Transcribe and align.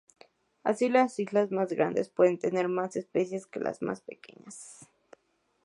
Así 0.63 0.89
las 0.89 1.19
islas 1.19 1.51
más 1.51 1.73
grandes 1.73 2.09
pueden 2.09 2.39
tener 2.39 2.67
más 2.69 2.95
especies 2.95 3.45
que 3.45 3.59
las 3.59 3.83
más 3.83 4.01
pequeñas. 4.01 4.87